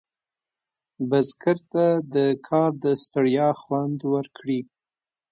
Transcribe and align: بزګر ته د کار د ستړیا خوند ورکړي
بزګر 1.09 1.57
ته 1.71 1.85
د 2.13 2.15
کار 2.47 2.71
د 2.83 2.85
ستړیا 3.03 3.49
خوند 3.61 3.99
ورکړي 4.13 4.59